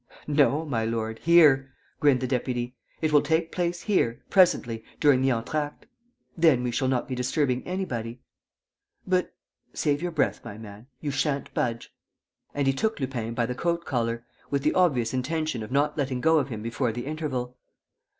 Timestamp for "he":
12.65-12.73